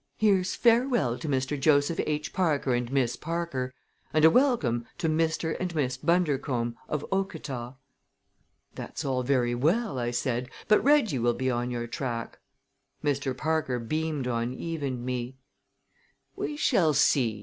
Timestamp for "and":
2.73-2.91, 4.11-4.25, 5.59-5.75, 14.81-15.05